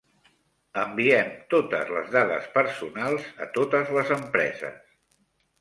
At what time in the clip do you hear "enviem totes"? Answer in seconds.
0.83-1.91